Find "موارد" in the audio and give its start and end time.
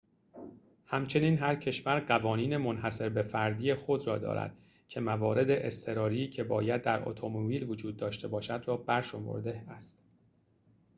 4.99-5.49